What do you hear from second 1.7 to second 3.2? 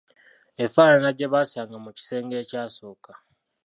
mu kisenge ekyasooka.